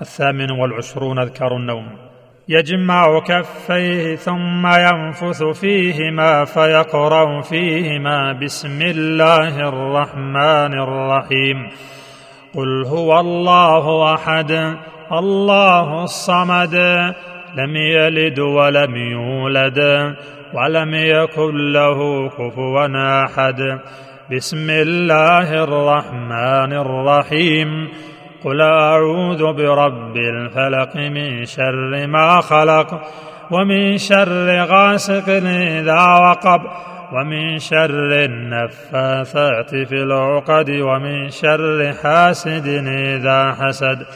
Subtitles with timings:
[0.00, 1.86] الثامن والعشرون أذكار النوم.
[2.48, 11.68] يجمع كفيه ثم ينفث فيهما فيقرأ فيهما بسم الله الرحمن الرحيم.
[12.54, 14.76] قل هو الله أحد
[15.12, 16.74] الله الصمد
[17.56, 19.78] لم يلد ولم يولد
[20.54, 22.86] ولم يكن له كفوا
[23.24, 23.80] أحد.
[24.32, 27.88] بسم الله الرحمن الرحيم.
[28.44, 33.00] قل أعوذ برب الفلق من شر ما خلق
[33.50, 36.60] ومن شر غاسق إذا وقب
[37.12, 44.06] ومن شر النفاثات في العقد ومن شر حاسد إذا حسد.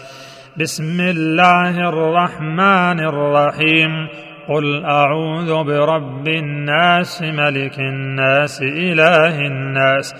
[0.56, 4.08] بسم الله الرحمن الرحيم.
[4.48, 10.14] قل أعوذ برب الناس ملك الناس إله الناس.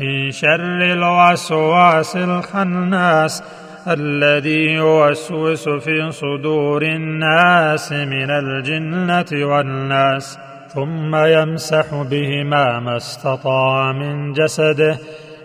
[0.00, 3.42] من شر الوسواس الخناس
[3.88, 14.98] الذي يوسوس في صدور الناس من الجنة والناس ثم يمسح بهما ما استطاع من جسده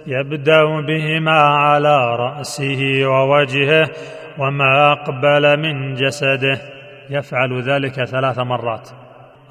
[0.07, 3.89] يبدأ بهما على رأسه ووجهه
[4.38, 6.61] وما أقبل من جسده.
[7.09, 8.89] يفعل ذلك ثلاث مرات.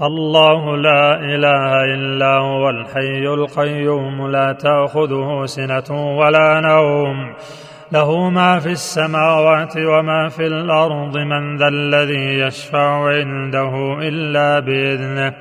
[0.03, 7.33] الله لا إله إلا هو الحي القيوم لا تأخذه سنة ولا نوم.
[7.93, 15.35] له ما في السماوات وما في الأرض من ذا الذي يشفع عنده إلا بإذنه.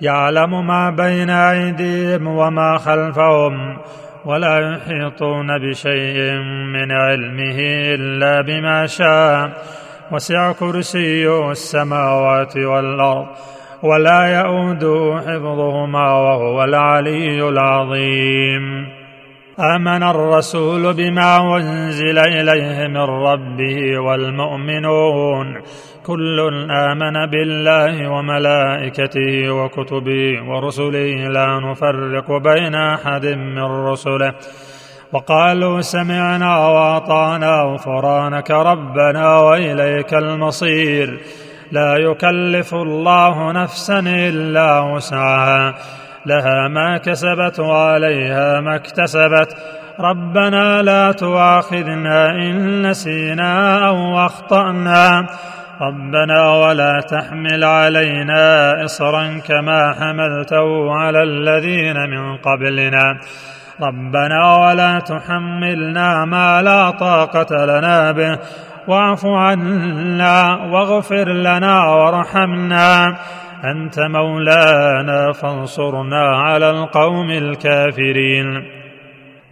[0.00, 3.78] يعلم ما بين أيديهم وما خلفهم
[4.24, 6.32] ولا يحيطون بشيء
[6.72, 7.58] من علمه
[7.94, 9.52] إلا بما شاء.
[10.12, 13.26] وسع كرسيه السماوات والأرض.
[13.82, 18.88] ولا يئوده حفظهما وهو العلي العظيم.
[19.76, 25.56] آمن الرسول بما أنزل إليه من ربه والمؤمنون.
[26.06, 31.28] كل آمن بالله وملائكته وكتبه ورسله.
[31.28, 34.34] لا نفرق بين أحد من رسله.
[35.12, 41.20] وقالوا سمعنا وأطعنا غفرانك ربنا وإليك المصير.
[41.72, 45.74] لا يكلف الله نفسا إلا وسعها.
[46.26, 49.56] لها ما كسبت وعليها ما اكتسبت.
[50.00, 55.26] ربنا لا تواخذنا إن نسينا أو أخطأنا.
[55.80, 63.20] ربنا ولا تحمل علينا اصرا كما حملته على الذين من قبلنا.
[63.82, 68.38] ربنا ولا تحملنا ما لا طاقة لنا به.
[68.88, 73.16] واعف عنا واغفر لنا وارحمنا.
[73.64, 78.64] أنت مولانا فانصرنا على القوم الكافرين.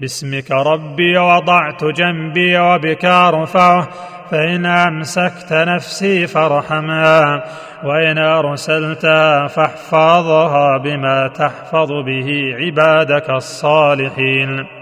[0.01, 3.89] باسمك ربي وضعت جنبي وبك أرفعه.
[4.31, 7.45] فإن أمسكت نفسي فارحمها.
[7.85, 14.80] وإن ارسلتها فاحفظها بما تحفظ به عبادك الصالحين.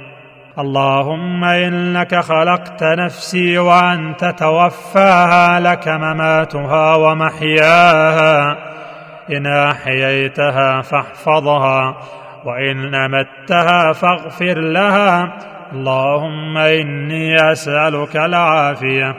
[0.58, 8.56] اللهم إنك خلقت نفسي وأنت توفاها لك مماتها ومحياها.
[9.30, 11.96] إن أحييتها فاحفظها
[12.44, 15.32] وإن أمتها فاغفر لها.
[15.72, 19.14] اللهم إني أسألك العافية.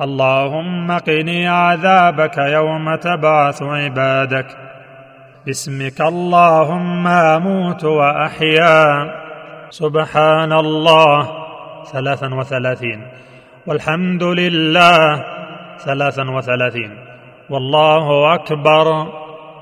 [0.00, 4.46] اللهم قني عذابك يوم تبعث عبادك.
[5.46, 9.23] باسمك اللهم أموت وأحيا.
[9.74, 11.28] سبحان الله.
[11.92, 13.02] ثلاثا وثلاثين.
[13.66, 15.24] والحمد لله.
[15.78, 16.90] ثلاثا وثلاثين.
[17.50, 19.06] والله أكبر.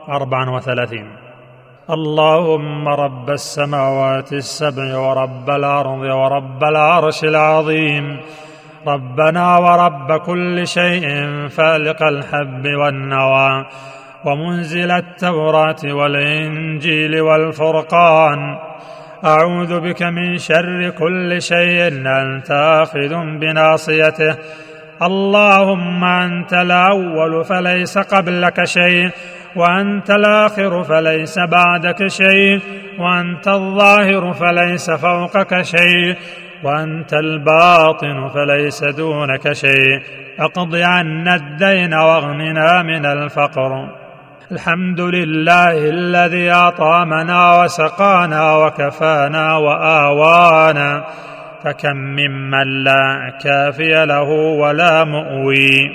[0.08, 1.06] اربعا وثلاثين.
[1.90, 8.20] اللهم رب السماوات السبع ورب الأرض ورب العرش العظيم.
[8.86, 11.08] ربنا ورب كل شيء
[11.48, 13.64] فالق الحب والنوى.
[14.24, 18.58] ومنزل التوراة والإنجيل والفرقان.
[19.24, 21.88] أعوذ بك من شر كل شيء.
[22.06, 24.36] أنت آخذ بناصيته.
[25.02, 29.10] اللهم أنت الأول فليس قبلك شيء
[29.56, 32.60] وأنت الآخر فليس بعدك شيء
[32.98, 36.16] وأنت الظاهر فليس فوقك شيء
[36.62, 40.02] وأنت الباطن فليس دونك شيء.
[40.38, 44.01] أقض عنا الدين واغننا من الفقر.
[44.52, 51.04] الحمد لله الذي اطعمنا وسقانا وكفانا وآوانا
[51.64, 54.28] فكم ممن لا كافي له
[54.60, 55.90] ولا مؤوي.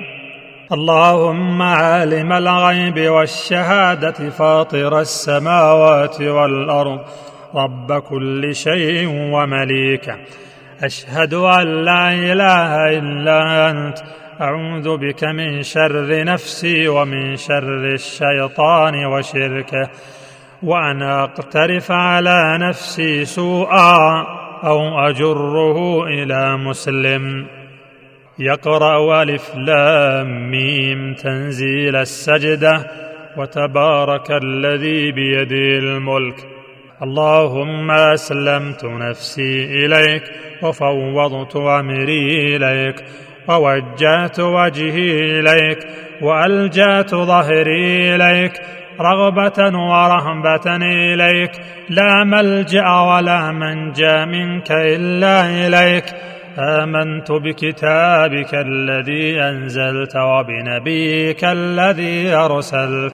[0.71, 6.99] اللهم عالم الغيب والشهادة فاطر السماوات والأرض.
[7.55, 10.15] رب كل شيء ومليكه
[10.83, 13.97] أشهد أن لا إله إلا أنت.
[14.41, 19.89] أعوذ بك من شر نفسي ومن شر الشيطان وشركه
[20.63, 24.27] وأن أقترف على نفسي سوءا
[24.63, 27.47] أو أجره إلى مسلم.
[28.39, 32.87] يقرأ ألف لام ميم تنزيل السجدة
[33.37, 36.35] وتبارك الذي بيده الملك.
[37.03, 40.23] اللهم أسلمت نفسي إليك
[40.63, 42.95] وفوضت أمري إليك.
[43.49, 45.79] ووجهت وجهي إليك
[46.21, 48.53] وألجأت ظهري إليك
[49.01, 50.75] رغبة ورهبة
[51.13, 51.51] إليك
[51.89, 56.05] لا ملجأ ولا منجأ منك إلا إليك
[56.59, 63.05] آمنت بكتابك الذي أنزلت وبنبيك الذي أرسلت